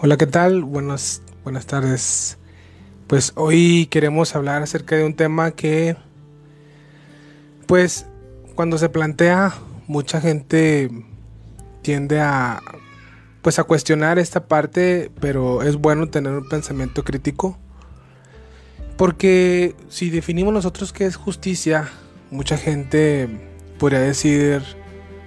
[0.00, 0.62] Hola, ¿qué tal?
[0.62, 2.38] Buenas, buenas tardes.
[3.08, 5.96] Pues hoy queremos hablar acerca de un tema que,
[7.66, 8.06] pues,
[8.54, 9.54] cuando se plantea,
[9.88, 10.88] mucha gente
[11.82, 12.62] tiende a,
[13.42, 17.58] pues, a cuestionar esta parte, pero es bueno tener un pensamiento crítico.
[18.96, 21.88] Porque si definimos nosotros qué es justicia,
[22.30, 23.28] mucha gente
[23.80, 24.62] podría decir,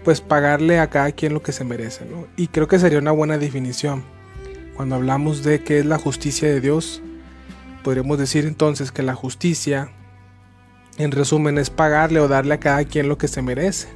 [0.05, 2.25] pues, pagarle a cada quien lo que se merece, ¿no?
[2.38, 4.20] Y creo que sería una buena definición
[4.75, 7.02] cuando hablamos de qué es la justicia de Dios,
[7.84, 9.89] podríamos decir entonces que la justicia,
[10.97, 13.88] en resumen, es pagarle o darle a cada quien lo que se merece.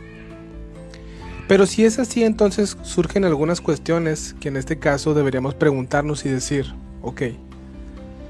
[1.48, 6.30] Pero si es así, entonces surgen algunas cuestiones que en este caso deberíamos preguntarnos y
[6.30, 7.22] decir, ok,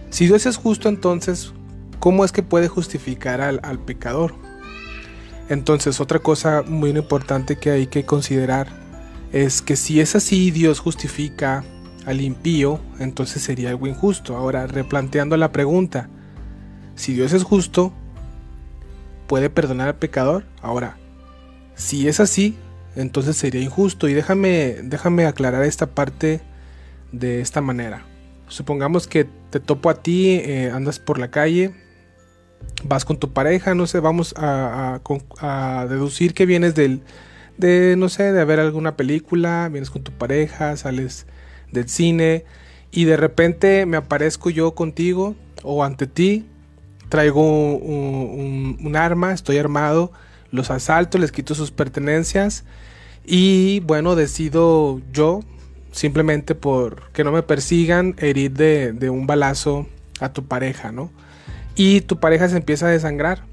[0.10, 1.54] si Dios es justo, entonces,
[2.00, 4.36] ¿cómo es que puede justificar al, al pecador?
[5.50, 8.68] Entonces, otra cosa muy importante que hay que considerar
[9.32, 11.64] es que si es así, Dios justifica
[12.06, 14.36] al impío, entonces sería algo injusto.
[14.36, 16.10] Ahora, replanteando la pregunta,
[16.96, 17.94] si Dios es justo,
[19.28, 20.46] ¿puede perdonar al pecador?
[20.62, 20.98] Ahora,
[21.76, 22.56] si es así,
[22.96, 24.08] entonces sería injusto.
[24.08, 26.42] Y déjame, déjame aclarar esta parte
[27.12, 28.04] de esta manera.
[28.48, 31.74] Supongamos que te topo a ti, eh, andas por la calle,
[32.84, 35.00] vas con tu pareja, no sé, vamos a,
[35.90, 37.02] deducir que vienes del,
[37.58, 41.26] de, no sé, de ver alguna película, vienes con tu pareja, sales
[41.72, 42.46] del cine
[42.92, 46.46] y de repente me aparezco yo contigo o ante ti,
[47.10, 50.12] traigo un, arma, estoy armado,
[50.52, 52.64] los asalto, les quito sus pertenencias
[53.26, 55.42] y bueno, decido yo,
[55.92, 59.88] simplemente por que no me persigan, herir de, un balazo
[60.20, 61.10] a tu pareja, ¿no?
[61.76, 63.44] Y tu pareja se empieza a desangrar.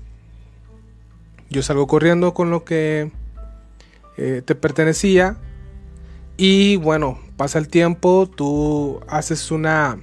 [1.51, 3.11] Yo salgo corriendo con lo que
[4.17, 5.37] eh, te pertenecía
[6.37, 9.99] y bueno, pasa el tiempo, tú haces una,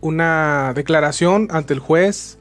[0.00, 2.36] una declaración ante el juez,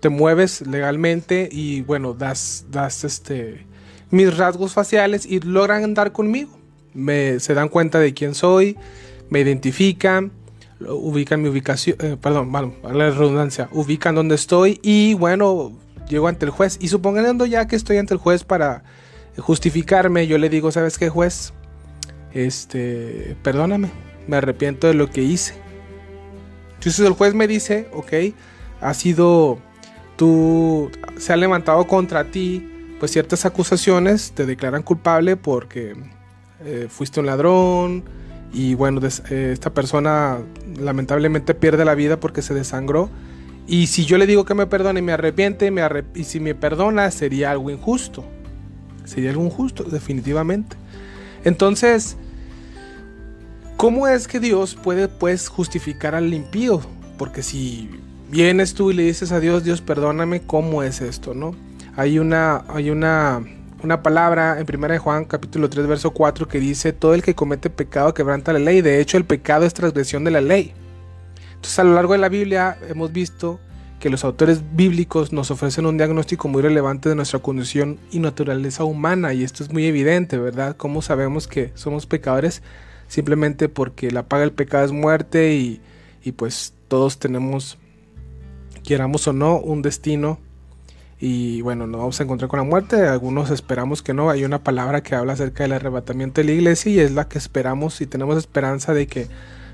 [0.00, 3.66] te mueves legalmente y bueno, das, das este,
[4.10, 6.58] mis rasgos faciales y logran andar conmigo.
[6.94, 8.78] Me, se dan cuenta de quién soy,
[9.28, 10.32] me identifican,
[10.80, 15.74] ubican mi ubicación, eh, perdón, bueno, la redundancia, ubican dónde estoy y bueno,
[16.08, 16.78] llego ante el juez.
[16.80, 18.84] Y suponiendo ya que estoy ante el juez para
[19.36, 21.52] justificarme, yo le digo, ¿sabes qué juez?
[22.36, 23.90] Este, perdóname,
[24.26, 25.54] me arrepiento de lo que hice.
[26.74, 28.12] Entonces el juez me dice, ok,
[28.80, 29.58] ha sido,
[30.16, 32.70] tú, se ha levantado contra ti,
[33.00, 35.94] pues ciertas acusaciones, te declaran culpable porque
[36.64, 38.04] eh, fuiste un ladrón
[38.52, 40.38] y bueno, eh, esta persona
[40.78, 43.08] lamentablemente pierde la vida porque se desangró.
[43.66, 45.82] Y si yo le digo que me perdone y me arrepiente, me
[46.14, 48.24] y si me perdona, sería algo injusto.
[49.04, 50.76] Sería algo injusto, definitivamente.
[51.44, 52.16] Entonces,
[53.76, 56.80] ¿Cómo es que Dios puede pues justificar al impío?
[57.18, 57.90] Porque si
[58.30, 61.34] vienes tú y le dices a Dios, Dios perdóname, ¿cómo es esto?
[61.34, 61.54] ¿No?
[61.94, 63.44] Hay una, hay una,
[63.82, 67.68] una palabra en 1 Juan capítulo 3 verso 4 que dice, todo el que comete
[67.68, 68.80] pecado quebranta la ley.
[68.80, 70.72] De hecho, el pecado es transgresión de la ley.
[71.50, 73.60] Entonces, a lo largo de la Biblia hemos visto
[74.00, 78.84] que los autores bíblicos nos ofrecen un diagnóstico muy relevante de nuestra condición y naturaleza
[78.84, 79.34] humana.
[79.34, 80.76] Y esto es muy evidente, ¿verdad?
[80.78, 82.62] ¿Cómo sabemos que somos pecadores?
[83.08, 85.80] Simplemente porque la paga del pecado es muerte y,
[86.32, 87.78] pues todos tenemos,
[88.82, 90.38] quieramos o no, un destino
[91.18, 94.62] y bueno, nos vamos a encontrar con la muerte, algunos esperamos que no, hay una
[94.62, 98.06] palabra que habla acerca del arrebatamiento de la iglesia y es la que esperamos y
[98.06, 99.28] tenemos esperanza de que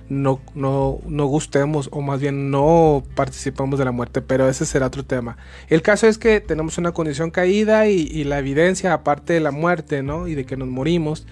[0.08, 4.86] no, no, no gustemos o más bien no participamos de la muerte, pero ese será
[4.86, 5.36] otro tema.
[5.68, 9.50] El caso es que tenemos una condición caída y, y la evidencia aparte de la
[9.52, 10.28] muerte, ¿no?
[10.28, 11.26] Y de que nos morimos,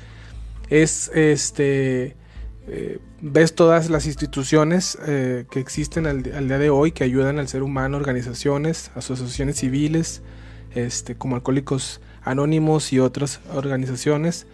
[0.71, 2.17] es este
[2.67, 7.49] eh, ves todas las instituciones eh, que existen al, día de hoy que ayudan al
[7.49, 10.23] ser humano, organizaciones, asociaciones civiles,
[10.75, 14.47] este, como Alcohólicos Anónimos y otras organizaciones.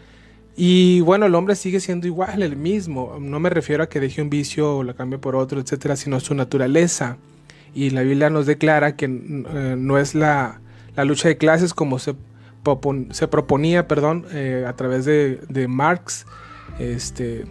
[0.56, 3.18] Y bueno, el hombre sigue siendo igual, el mismo.
[3.20, 6.18] No me refiero a que deje un vicio o lo cambie por otro, etcétera, sino
[6.20, 7.18] su naturaleza.
[7.74, 10.60] Y la Biblia nos declara que eh, no es la,
[10.94, 12.14] la lucha de clases como se
[13.10, 16.26] se proponía, perdón, eh, a través de, Marx,
[16.78, 17.44] este,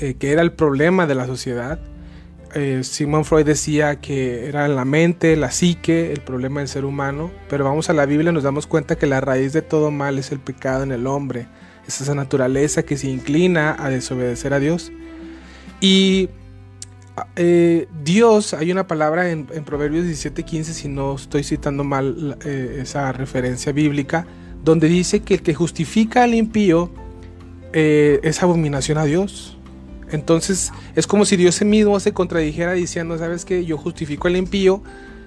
[0.00, 1.78] eh, que era el problema de la sociedad.
[2.54, 7.30] Eh, Simon Freud decía que era la mente, la psique, el problema del ser humano,
[7.50, 10.18] pero vamos a la Biblia y nos damos cuenta que la raíz de todo mal
[10.18, 11.48] es el pecado en el hombre,
[11.86, 14.92] es esa naturaleza que se inclina a desobedecer a Dios.
[15.80, 16.30] Y
[17.36, 23.12] eh, Dios, hay una palabra en, Proverbios 17:15, si no estoy citando mal eh, esa
[23.12, 24.26] referencia bíblica,
[24.64, 26.90] donde dice que el que justifica al impío
[27.72, 29.56] eh, es abominación a Dios.
[30.10, 33.64] Entonces es como si Dios mismo se contradijera diciendo, ¿sabes qué?
[33.64, 34.82] Yo justifico al impío,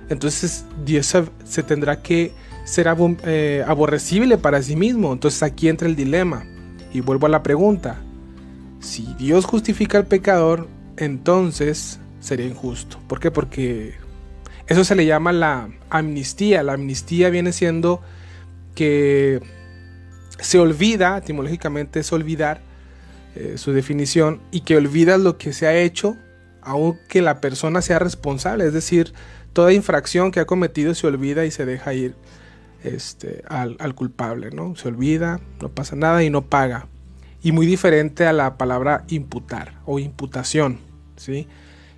[0.10, 1.14] entonces Dios
[1.44, 2.32] se, tendrá que
[2.66, 5.12] ser aborrecible para sí mismo.
[5.12, 6.46] Entonces aquí entra el dilema.
[6.94, 7.98] Y vuelvo a la pregunta.
[8.80, 10.68] Si Dios justifica al pecador,
[11.00, 13.00] entonces sería injusto.
[13.08, 13.32] ¿Por qué?
[13.32, 13.96] Porque
[14.68, 16.62] eso se le llama la amnistía.
[16.62, 18.02] La amnistía viene siendo
[18.76, 19.42] que
[20.40, 22.62] se olvida, etimológicamente es olvidar
[23.36, 26.18] eh, su definición, y que olvidas lo que se ha hecho,
[26.62, 28.66] aunque la persona sea responsable.
[28.66, 29.14] Es decir,
[29.54, 32.16] toda infracción que ha cometido se olvida y se deja ir
[32.84, 34.76] este, al, al, culpable, ¿no?
[34.76, 36.88] Se olvida, no pasa nada y no paga.
[37.42, 40.89] Y muy diferente a la palabra imputar o imputación,
[41.20, 41.48] ¿sí?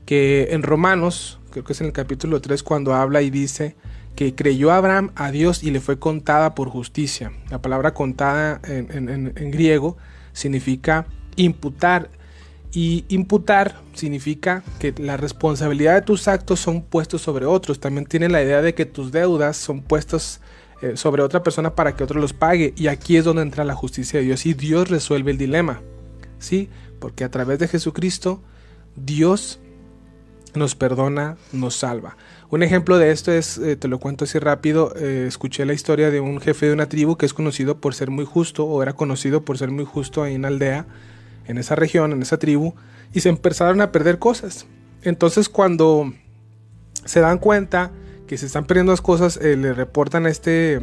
[0.06, 3.76] Que en Romanos, creo que es en el capítulo 3, cuando habla y dice
[4.16, 7.32] que creyó Abraham a Dios y le fue contada por justicia.
[7.50, 9.98] La palabra contada en, griego
[10.34, 12.10] significa imputar.
[12.74, 17.80] Y imputar significa que la responsabilidad de tus actos son puestos sobre otros.
[17.80, 20.40] También tiene la idea de que tus deudas son puestos
[20.82, 22.74] eh, sobre otra persona para que otro los pague.
[22.78, 25.82] Y aquí es donde entra la justicia de Dios y Dios resuelve el dilema.
[26.40, 26.70] ¿Sí?
[27.00, 28.42] Porque a través de Jesucristo,
[28.96, 29.60] Dios
[30.54, 32.18] nos perdona, nos salva.
[32.50, 36.12] Un ejemplo de esto es, eh, te lo cuento así rápido, eh, escuché la historia
[36.12, 38.94] de un jefe de una tribu que es conocido por ser muy justo, o era
[38.94, 40.86] conocido por ser muy justo en aldea,
[41.48, 42.74] en esa región, en esa tribu,
[43.14, 44.66] y se empezaron a perder cosas.
[45.04, 46.14] Entonces cuando
[47.06, 47.92] se dan cuenta
[48.28, 50.80] que se están perdiendo las cosas, eh, le reportan este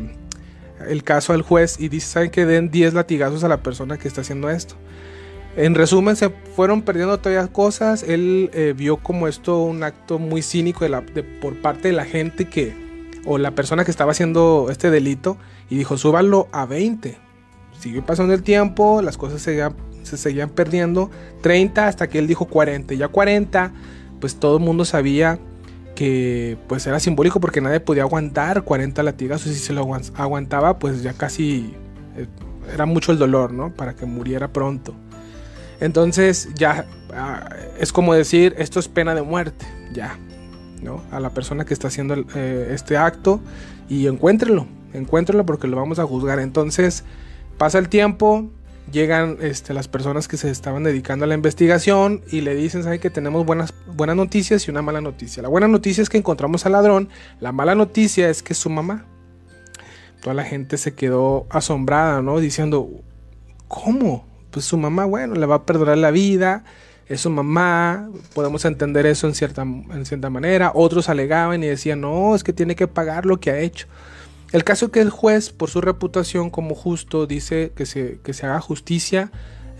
[0.86, 4.20] el caso al juez y dicen que den 10 latigazos a la persona que está
[4.20, 4.76] haciendo esto.
[5.58, 8.04] En resumen, se fueron perdiendo todavía cosas.
[8.04, 11.04] Él eh, vio como esto un acto muy cínico de la,
[11.40, 12.76] por parte de la gente que,
[13.26, 15.36] o la persona que estaba haciendo este delito,
[15.68, 17.18] y dijo: súbalo a 20.
[17.80, 21.10] Siguió pasando el tiempo, las cosas se seguían perdiendo.
[21.40, 22.94] 30 hasta que él dijo 40.
[22.94, 23.72] Ya 40,
[24.20, 25.40] pues todo el mundo sabía
[25.96, 29.80] que pues era simbólico porque nadie podía aguantar 40 latigazos y si se lo
[30.14, 31.74] aguantaba pues ya casi
[32.16, 32.28] eh,
[32.72, 33.74] era mucho el dolor, ¿no?
[33.74, 34.94] Para que muriera pronto.
[35.80, 37.48] Entonces ya ah,
[37.78, 40.18] es como decir, esto es pena de muerte, ya,
[40.82, 41.02] ¿no?
[41.10, 43.40] A la persona que está haciendo eh, este acto
[43.88, 46.40] y encuéntrelo, encuéntrelo porque lo vamos a juzgar.
[46.40, 47.04] Entonces
[47.56, 48.50] pasa el tiempo,
[48.90, 53.00] llegan este, las personas que se estaban dedicando a la investigación y le dicen, ¿saben
[53.00, 55.42] que tenemos buenas, buenas noticias y una mala noticia?
[55.42, 57.08] La buena noticia es que encontramos al ladrón,
[57.40, 59.06] la mala noticia es que su mamá.
[60.20, 62.40] Toda la gente se quedó asombrada, ¿no?
[62.40, 62.90] Diciendo,
[63.68, 64.27] ¿cómo?
[64.50, 66.64] Pues su mamá, bueno, le va a perdonar la vida,
[67.08, 70.72] es su mamá, podemos entender eso en cierta, en cierta manera.
[70.74, 73.86] Otros alegaban y decían, no, es que tiene que pagar lo que ha hecho.
[74.52, 78.32] El caso es que el juez, por su reputación como justo, dice que se, que
[78.32, 79.30] se haga justicia,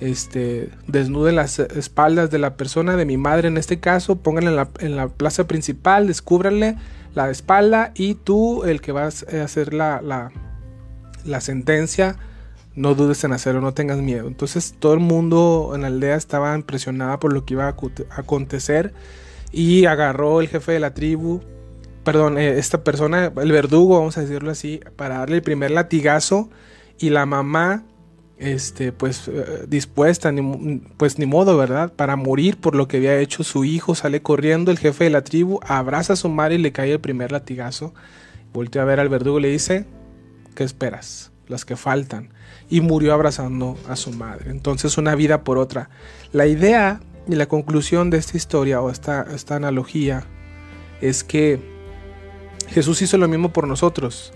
[0.00, 4.97] este, desnuden las espaldas de la persona, de mi madre en este caso, pónganla en
[4.97, 6.76] la, plaza principal, descúbranle
[7.14, 10.31] la espalda y tú, el que vas a hacer la,
[11.25, 12.17] la sentencia,
[12.78, 14.28] no dudes en hacerlo, no tengas miedo.
[14.28, 17.76] Entonces todo el mundo en la aldea estaba impresionada por lo que iba a
[18.16, 18.94] acontecer
[19.52, 21.42] y agarró el jefe de la tribu
[22.08, 26.48] perdón, eh, esta persona, el verdugo, vamos a decirlo así, para darle el primer latigazo
[26.98, 27.84] y la mamá,
[28.38, 30.32] este, pues eh, dispuesta,
[30.97, 31.92] pues ni modo, ¿verdad?
[31.92, 35.23] Para morir por lo que había hecho su hijo, sale corriendo el jefe de la
[35.23, 37.92] tribu, abraza a su madre y le cae el primer latigazo.
[38.54, 39.85] Voltea a ver al verdugo y le dice,
[40.54, 41.30] ¿qué esperas?
[41.49, 42.31] Las que faltan.
[42.71, 44.50] Y murió abrazando a su madre.
[44.50, 45.90] Entonces una vida por otra.
[46.33, 50.25] La idea y la conclusión de esta historia o esta, analogía
[51.00, 51.61] es que
[52.69, 54.33] Jesús hizo lo mismo por nosotros.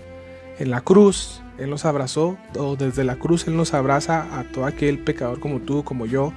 [0.59, 4.65] En la cruz, Él nos abrazó, o desde la cruz Él nos abraza a todo
[4.65, 6.33] aquel pecador como tú, como yo,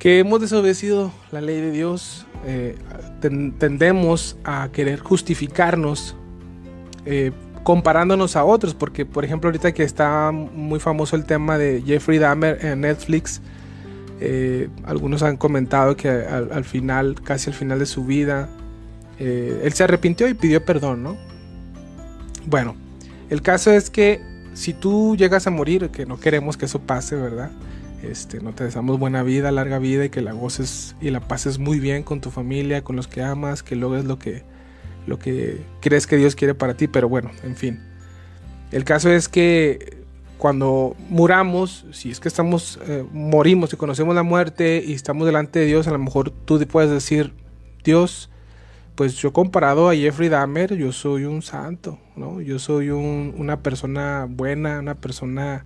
[0.00, 2.76] que hemos desobedecido la ley de Dios, eh,
[3.58, 6.16] tendemos a querer justificarnos
[7.06, 7.32] eh,
[7.64, 12.18] comparándonos a otros, porque por ejemplo ahorita que está muy famoso el tema de Jeffrey
[12.18, 13.40] Dahmer en Netflix,
[14.20, 18.48] eh, algunos han comentado que al, final, casi al final de su vida,
[19.18, 21.16] eh, él se arrepintió y pidió perdón, ¿no?
[22.46, 22.76] Bueno,
[23.30, 24.20] el caso es que
[24.52, 27.50] si tú llegas a morir, que no queremos que eso pase, ¿verdad?
[28.02, 31.58] Este, no te deseamos buena vida, larga vida y que la goces y la pases
[31.58, 34.42] muy bien con tu familia, con los que amas, que logres lo que,
[35.06, 37.80] lo que crees que Dios quiere para ti, pero bueno, en fin.
[38.70, 40.04] El caso es que
[40.38, 45.60] cuando muramos, si es que estamos, eh, morimos y conocemos la muerte y estamos delante
[45.60, 47.32] de Dios, a lo mejor tú puedes decir,
[47.82, 48.30] Dios,
[48.94, 52.40] pues yo comparado a Jeffrey Dahmer, yo soy un santo, ¿no?
[52.40, 55.64] Yo soy una persona buena, una persona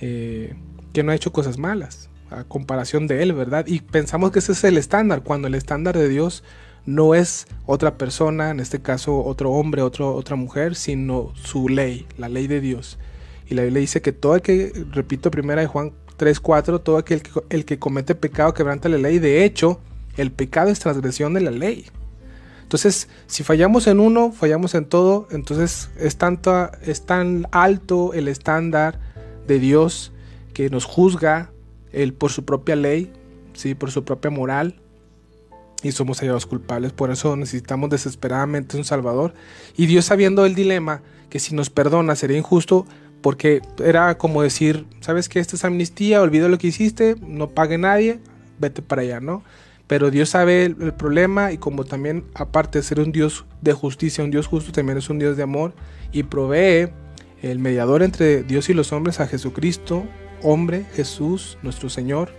[0.00, 0.54] eh,
[0.92, 2.10] que no ha hecho cosas malas.
[2.30, 3.66] a comparación de Él, ¿verdad?
[3.66, 6.42] Y pensamos que ese es el estándar, cuando el estándar de Dios
[6.86, 12.06] no es otra persona, en este caso otro hombre, otro, otra mujer, sino su ley,
[12.18, 12.98] la ley de Dios.
[13.48, 17.22] Y la Biblia dice que todo el que, repito, primera de Juan 3.4, todo aquel
[17.22, 19.18] que, el que comete pecado quebranta la ley.
[19.18, 19.80] De hecho,
[20.16, 21.86] el pecado es transgresión de la ley.
[22.62, 25.28] Entonces, si fallamos en uno, fallamos en todo.
[25.30, 28.98] Entonces, es, tanto, es tan alto el estándar
[29.46, 30.12] de Dios
[30.54, 31.50] que nos juzga
[31.92, 33.12] él por su propia ley,
[33.52, 33.74] ¿sí?
[33.74, 34.80] por su propia moral.
[35.84, 36.92] Y somos hallados culpables.
[36.92, 39.34] Por eso necesitamos desesperadamente un Salvador.
[39.76, 42.86] Y Dios sabiendo el dilema, que si nos perdona sería injusto,
[43.20, 47.78] porque era como decir, ¿sabes que Esta es amnistía, olvida lo que hiciste, no pague
[47.78, 48.20] nadie,
[48.58, 49.42] vete para allá, ¿no?
[49.86, 54.24] Pero Dios sabe el, problema y como también aparte de ser un Dios de justicia,
[54.24, 55.74] un Dios justo, también es un Dios de amor
[56.12, 56.90] y provee
[57.42, 60.04] el mediador entre Dios y los hombres a Jesucristo,
[60.42, 62.30] hombre, Jesús, nuestro Señor,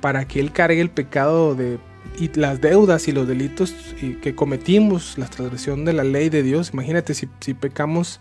[0.00, 1.78] para que Él cargue el pecado de
[2.18, 3.74] y las deudas y los delitos
[4.22, 6.70] que cometimos, la transgresión de la ley de Dios.
[6.72, 8.20] Imagínate si, si pecamos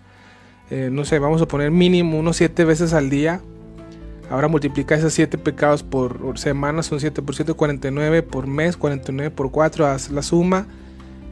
[0.71, 3.41] eh, no sé, vamos a poner mínimo unos 7 veces al día.
[4.29, 9.29] Ahora multiplica esos 7 pecados por semana, son 7 por 7, 49 por mes, 49
[9.31, 10.67] por 4, haz la suma.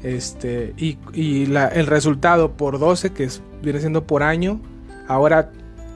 [0.04, 0.98] Este, y,
[1.46, 3.28] el resultado por 12, que
[3.64, 4.60] viene siendo por año.
[5.08, 5.52] Ahora,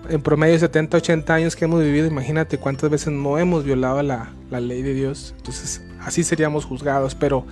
[0.09, 4.31] en promedio 70, 80 años que hemos vivido, imagínate cuántas veces no hemos violado la,
[4.49, 5.35] la ley de Dios.
[5.37, 7.15] Entonces, así seríamos juzgados.
[7.15, 7.45] Pero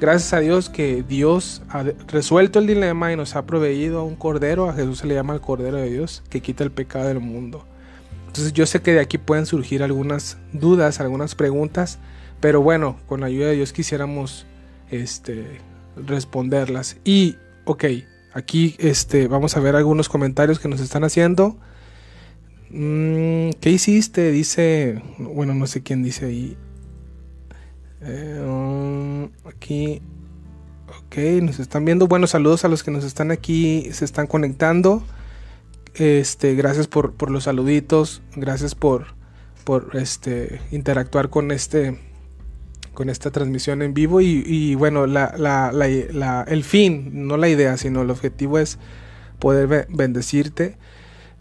[0.00, 4.66] Gracias a Dios que Dios ha resuelto el dilema y nos ha proveído un cordero,
[4.66, 7.66] a Jesús se le llama el cordero de Dios, que quita el pecado del mundo.
[8.26, 11.98] Entonces yo sé que de aquí pueden surgir algunas dudas, algunas preguntas,
[12.40, 14.46] pero bueno, con la ayuda de Dios quisiéramos
[14.90, 15.60] este,
[15.96, 16.96] responderlas.
[17.04, 17.84] Y, ok,
[18.32, 21.58] aquí este, vamos a ver algunos comentarios que nos están haciendo.
[22.70, 24.30] Mm, ¿Qué hiciste?
[24.30, 26.56] Dice, bueno, no sé quién dice ahí.
[28.02, 30.02] Eh, um, aquí.
[30.88, 32.06] Ok, nos están viendo.
[32.06, 35.04] Buenos saludos a los que nos están aquí, se están conectando.
[35.94, 38.22] Este, gracias por, los saluditos.
[38.34, 39.14] Gracias por,
[39.64, 41.98] por este, interactuar con este
[42.94, 48.58] con esta transmisión en vivo y, bueno el fin no la idea sino el objetivo
[48.58, 48.78] es
[49.38, 50.76] poder bendecirte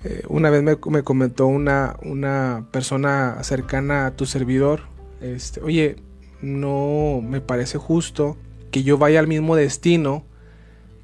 [0.03, 4.83] eh, una vez me, me, comentó una, una persona cercana a tu servidor
[5.21, 5.97] este, oye
[6.41, 8.37] no me parece justo
[8.71, 10.23] que yo vaya al mismo destino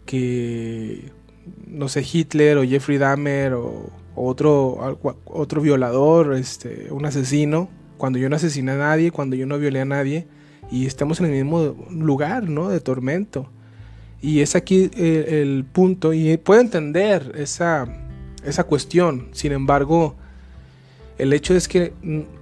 [0.06, 1.12] que,
[1.68, 8.30] no sé, Hitler o Jeffrey Dahmer o, otro, otro violador, este, un asesino, cuando yo
[8.30, 10.28] no asesiné a nadie, cuando yo no violé a nadie,
[10.72, 12.70] y estamos en el mismo lugar, ¿no?
[12.70, 13.50] De tormento.
[14.22, 17.88] Y es aquí el, el punto, y puedo entender esa,
[18.46, 20.16] esa cuestión, sin embargo,
[21.18, 21.94] el hecho es que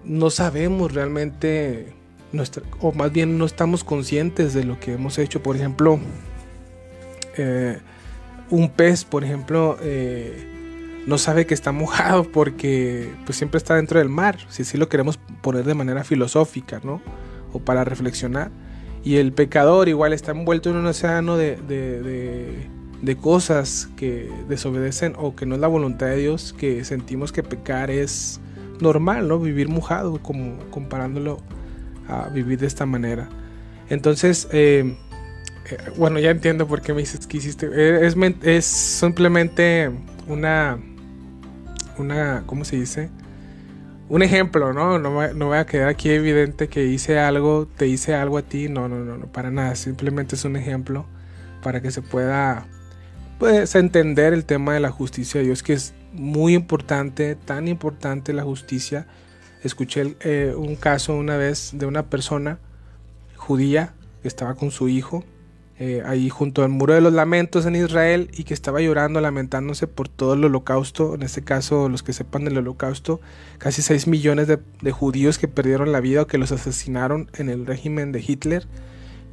[0.04, 1.94] no sabemos realmente
[2.80, 5.44] o más bien no estamos conscientes de lo que hemos hecho.
[5.44, 6.00] Por ejemplo,
[7.38, 7.80] eh,
[8.50, 10.48] un pez, por ejemplo, eh,
[11.06, 14.90] no sabe que está mojado porque pues siempre está dentro del mar, si así lo
[14.90, 17.02] queremos poner de manera filosófica, ¿no?
[17.52, 18.52] O para reflexionar.
[19.04, 21.58] Y el pecador igual está envuelto en un océano de,
[23.04, 27.44] de cosas que desobedecen o que no es la voluntad de Dios, que sentimos que
[27.44, 28.40] pecar es
[28.80, 29.40] normal, ¿no?
[29.40, 31.40] Vivir mojado, como comparándolo
[32.08, 33.30] a vivir de esta manera.
[33.90, 34.96] Entonces, eh,
[35.70, 37.70] eh, bueno, ya entiendo por qué me dices que hiciste.
[37.72, 39.92] Eh, es, es simplemente
[40.28, 40.80] una,
[41.98, 43.10] una, ¿cómo se dice?
[44.10, 45.00] Un ejemplo, ¿no?
[45.00, 48.68] No, no voy a quedar aquí evidente que hice algo, te hice algo a ti.
[48.68, 49.76] No, no, no, no, para nada.
[49.76, 51.06] Simplemente es un ejemplo
[51.62, 52.66] para que se pueda
[53.40, 58.34] pues, entender el tema de la justicia de Dios, que es muy importante, tan importante
[58.34, 59.08] la justicia
[59.63, 62.60] escuché eh, un caso una vez de una persona
[63.36, 65.24] judía que estaba con su hijo
[65.79, 69.88] eh, ahí junto al muro de los lamentos en Israel y que estaba llorando, lamentándose
[69.88, 73.20] por todo el holocausto, en este caso los que sepan del holocausto,
[73.58, 77.65] casi 6 millones de, judíos que perdieron la vida o que los asesinaron en el
[77.65, 78.67] régimen de Hitler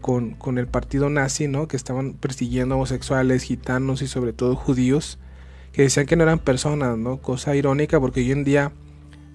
[0.01, 1.69] con, con el partido nazi, ¿no?
[1.69, 5.19] que estaban persiguiendo homosexuales, gitanos y sobre todo judíos,
[5.73, 7.19] que decían que no eran personas, ¿no?
[7.19, 8.73] cosa irónica porque hoy en día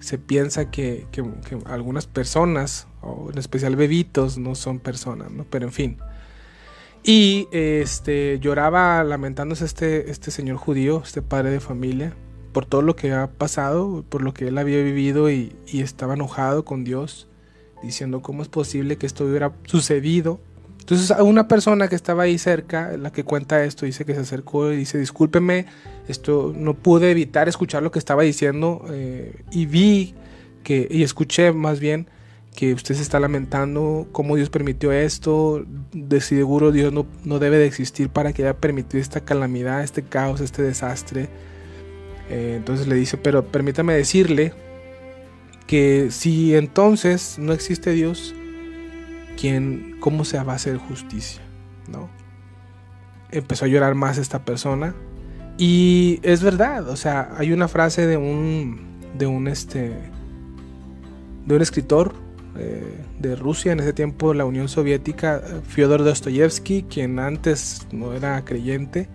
[0.00, 1.06] se piensa que,
[1.66, 5.44] algunas personas, o en especial bebitos, no son personas, ¿no?
[5.44, 5.98] Pero en fin.
[7.02, 12.14] Y este, lloraba lamentándose este, este señor judío, este padre de familia,
[12.52, 16.14] por todo lo que ha pasado, por lo que él había vivido y, y estaba
[16.14, 17.28] enojado con Dios,
[17.82, 20.40] diciendo cómo es posible que esto hubiera sucedido
[20.86, 24.20] entonces a una persona que estaba ahí cerca, la que cuenta esto, dice que se
[24.20, 25.66] acercó y dice, discúlpeme,
[26.06, 30.14] esto no pude evitar escuchar lo que estaba diciendo eh, y vi
[30.62, 32.06] que, y escuché más bien
[32.54, 37.58] que usted se está lamentando cómo Dios permitió esto, de seguro Dios no, no debe
[37.58, 41.28] de existir para que haya permitido esta calamidad, este caos, este desastre.
[42.30, 44.52] Eh, entonces le dice, pero permítame decirle
[45.66, 48.35] que si entonces no existe Dios,
[49.36, 51.42] ¿quién, ¿cómo se va a hacer justicia?
[51.88, 52.08] ¿No?
[53.30, 54.94] Empezó a llorar más esta persona.
[55.58, 58.80] Y es verdad, o sea, hay una frase de un,
[59.16, 59.92] de un, este,
[61.46, 62.14] de un escritor
[62.58, 68.44] eh, de Rusia, en ese tiempo la Unión Soviética, Fyodor Dostoyevsky, quien antes no era
[68.44, 69.08] creyente,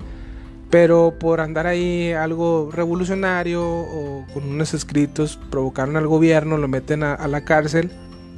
[0.72, 7.04] pero por andar ahí algo revolucionario o con unos escritos provocaron al gobierno, lo meten
[7.04, 7.92] a, la cárcel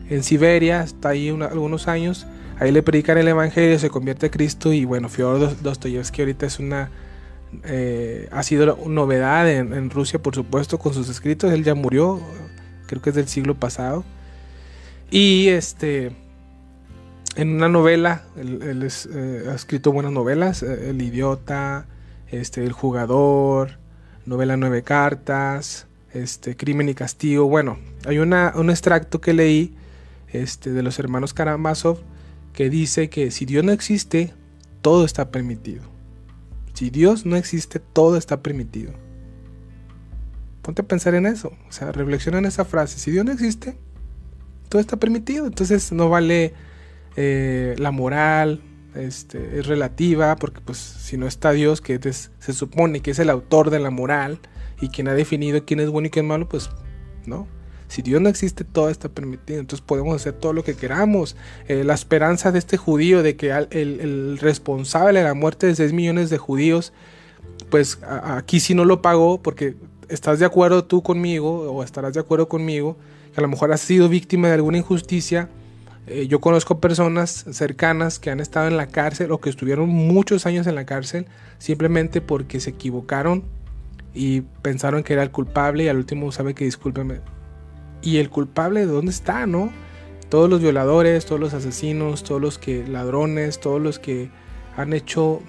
[0.10, 2.27] en Siberia, está ahí algunos años,
[2.60, 6.60] ahí le predican el Evangelio, se convierte a Cristo y bueno, Fyodor Dostoyevsky ahorita es
[6.60, 6.89] una...
[7.65, 11.53] Eh, ha sido una novedad en, Rusia, por supuesto, con sus escritos.
[11.53, 12.19] Él ya murió,
[12.88, 14.03] creo que es del siglo pasado.
[15.12, 16.13] Y este,
[17.36, 21.86] en una novela, él, eh, ha escrito buenas novelas, eh, El idiota,
[22.31, 23.77] este, El jugador,
[24.25, 27.45] novela Nueve Cartas, este, Crimen y Castigo.
[27.45, 29.75] Bueno, hay una, un extracto que leí
[30.34, 32.00] este, de los hermanos Karamazov
[32.54, 34.34] que dice que si Dios no existe,
[34.82, 35.84] todo está permitido.
[36.74, 38.94] Si Dios no existe, todo está permitido.
[40.62, 41.54] Ponte a pensar en eso.
[41.68, 43.00] O sea, reflexiona en esa frase.
[43.00, 43.78] Si Dios no existe,
[44.70, 45.46] todo está permitido.
[45.46, 46.54] Entonces no vale
[47.16, 48.62] eh, la moral,
[48.96, 53.30] este, es relativa, porque pues si no está Dios, que se supone que es el
[53.30, 54.40] autor de la moral
[54.82, 56.70] y quien ha definido quién es bueno y quién es malo, pues
[57.25, 57.48] no.
[57.93, 59.59] Si Dios no existe, todo está permitido.
[59.59, 61.35] Entonces podemos hacer todo lo que queramos.
[61.67, 65.75] Eh, la esperanza de este judío de que el, el, responsable de la muerte de
[65.75, 66.91] 6 millones de judíos,
[67.69, 69.75] pues aquí sí no lo pagó, porque
[70.09, 72.97] estás de acuerdo tú conmigo, o estarás de acuerdo conmigo,
[73.31, 75.49] que a lo mejor has sido víctima de alguna injusticia.
[76.08, 80.47] Eh, yo conozco personas cercanas que han estado en la cárcel o que estuvieron muchos
[80.47, 81.27] años en la cárcel
[81.60, 83.43] simplemente porque se equivocaron
[84.15, 87.21] y pensaron que era el culpable y al último sabe que discúlpeme.
[88.04, 89.72] ¿Y el culpable de dónde está, no?
[90.30, 94.30] Todos los violadores, todos los asesinos, todos los que ladrones, todos los que
[94.76, 95.42] han hecho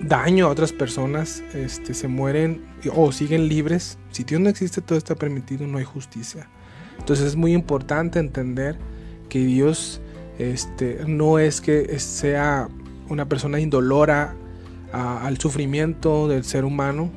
[0.00, 3.98] daño a otras personas, este, se mueren o siguen libres.
[4.10, 6.48] Si Dios no existe, todo está permitido, no hay justicia.
[6.98, 8.78] Entonces es muy importante entender
[9.28, 10.00] que Dios
[10.38, 12.68] este, no es que sea
[13.08, 14.34] una persona indolora
[14.92, 17.10] al sufrimiento del ser humano,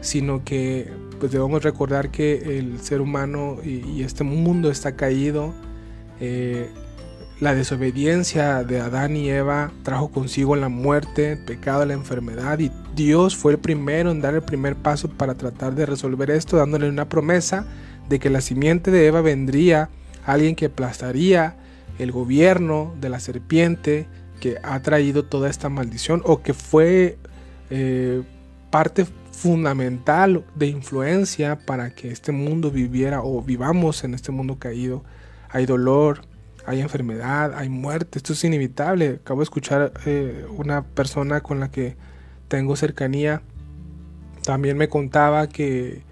[0.00, 5.54] sino que pues debemos recordar que el ser humano y, este mundo está caído.
[6.18, 6.68] Eh,
[7.38, 12.72] la desobediencia de Adán y Eva trajo consigo la muerte, el pecado, la enfermedad y
[12.96, 16.88] Dios fue el primero en dar el primer paso para tratar de resolver esto, dándole
[16.88, 17.66] una promesa
[18.08, 19.90] de que la simiente de Eva vendría
[20.26, 21.54] alguien que aplastaría
[22.00, 24.08] el gobierno de la serpiente
[24.40, 27.16] que ha traído toda esta maldición o que fue
[27.70, 28.22] eh,
[28.72, 35.04] parte fundamental de influencia para que este mundo viviera o vivamos en este mundo caído.
[35.50, 36.22] Hay dolor,
[36.64, 39.20] hay enfermedad, hay muerte, esto es inevitable.
[39.20, 41.96] Acabo de escuchar eh, una persona con la que
[42.48, 43.42] tengo cercanía,
[44.42, 46.02] también me contaba que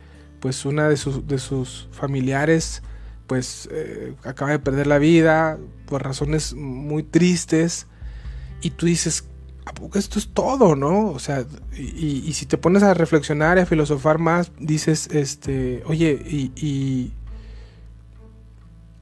[0.41, 2.83] pues una de sus, de sus familiares
[3.27, 7.87] pues eh, acaba de perder la vida por razones muy tristes
[8.61, 9.25] y tú dices,
[9.71, 11.11] ¿a poco esto es todo, no?
[11.11, 11.45] O sea,
[11.77, 17.13] y, si te pones a reflexionar y a filosofar más, dices, este, oye, y,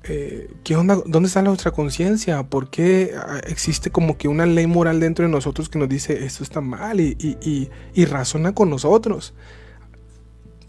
[0.04, 1.02] eh, ¿qué onda?
[1.06, 2.42] ¿Dónde está nuestra conciencia?
[2.44, 6.24] ¿Por qué ah, existe como que una ley moral dentro de nosotros que nos dice
[6.24, 9.34] esto está mal y, y razona con nosotros?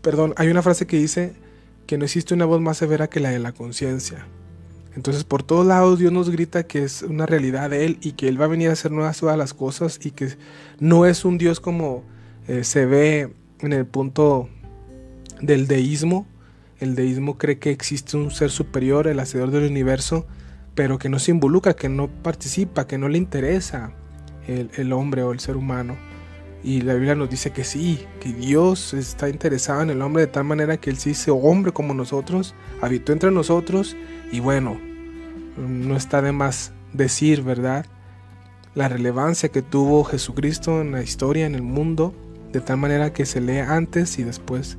[0.02, 1.34] perdón, hay una frase que dice
[1.86, 4.26] que no existe una voz más severa que la de la conciencia.
[4.96, 8.28] Entonces por todos lados Dios nos grita que es una realidad de Él y que
[8.28, 10.30] Él va a venir a hacer nuevas todas las cosas y que
[10.80, 12.04] no es un Dios como
[12.48, 14.50] eh, se ve en el punto
[15.42, 16.26] del deísmo.
[16.80, 20.26] El deísmo cree que existe un ser superior, el hacedor del universo,
[20.76, 23.92] pero que no se involucra, que no participa, que no le interesa
[24.48, 25.96] el hombre o el ser humano.
[26.64, 30.32] Y la Biblia nos dice que sí, que Dios está interesado en el hombre de
[30.32, 33.96] tal manera que Él se hizo hombre como nosotros, habitó entre nosotros
[34.32, 34.78] y bueno,
[35.58, 37.86] no está de más decir, ¿verdad?
[38.76, 42.14] La relevancia que tuvo Jesucristo en la historia, en el mundo,
[42.52, 44.78] de tal manera que se lee antes y después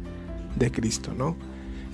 [0.57, 1.37] de Cristo, ¿no?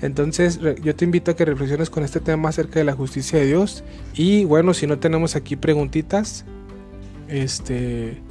[0.01, 3.47] Entonces yo te invito a que reflexiones con este tema acerca de la justicia de
[3.47, 6.45] Dios y bueno, si no tenemos aquí preguntitas,
[7.27, 8.21] este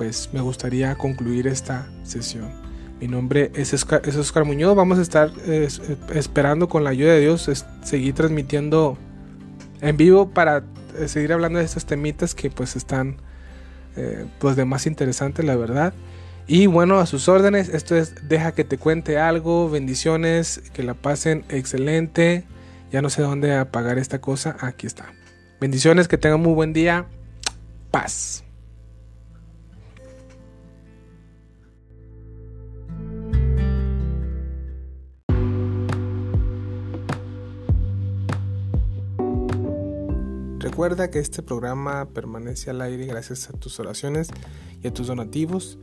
[0.00, 2.48] pues me gustaría concluir esta sesión.
[3.02, 4.74] Mi nombre es Oscar, Muñoz.
[4.74, 5.30] Vamos a estar
[6.14, 7.50] esperando con la ayuda de Dios
[7.84, 8.96] seguir transmitiendo
[9.82, 10.64] en vivo para
[10.96, 13.18] eh, seguir hablando de estos temitas que pues están
[13.94, 15.92] eh, pues de más interesantes la verdad.
[16.46, 20.94] Y bueno, a sus órdenes, esto es Deja que te cuente algo, bendiciones, que la
[20.94, 22.46] pasen excelente.
[22.90, 25.12] Ya no sé dónde apagar esta cosa, aquí está.
[25.60, 27.04] Bendiciones, que tengan muy buen día.
[27.90, 28.44] Paz.
[40.60, 44.28] Recuerda que este programa permanece al aire gracias a tus oraciones
[44.82, 45.78] y a tus donativos.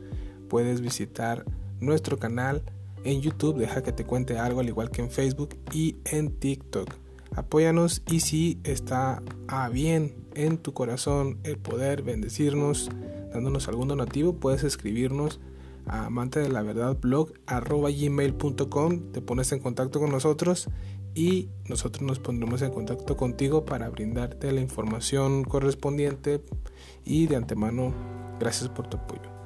[0.48, 1.44] Puedes visitar
[1.80, 2.62] nuestro canal
[3.02, 6.94] en YouTube, deja que te cuente algo, al igual que en Facebook y en TikTok.
[7.34, 12.88] Apóyanos y si está a bien en tu corazón el poder bendecirnos,
[13.32, 15.40] dándonos algún donativo, puedes escribirnos
[15.86, 17.32] a amante de la verdad blog
[19.12, 20.68] te pones en contacto con nosotros
[21.18, 26.40] y nosotros nos pondremos en contacto contigo para brindarte la información correspondiente
[27.04, 27.92] y de antemano
[28.38, 29.37] gracias por tu apoyo.